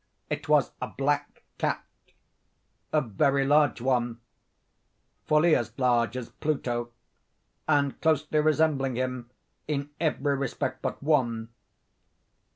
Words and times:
It 0.31 0.49
was 0.49 0.71
a 0.81 0.87
black 0.87 1.43
cat—a 1.59 3.01
very 3.01 3.45
large 3.45 3.81
one—fully 3.81 5.55
as 5.55 5.77
large 5.77 6.17
as 6.17 6.29
Pluto, 6.31 6.89
and 7.67 8.01
closely 8.01 8.39
resembling 8.39 8.95
him 8.95 9.29
in 9.67 9.91
every 9.99 10.35
respect 10.35 10.81
but 10.81 11.03
one. 11.03 11.49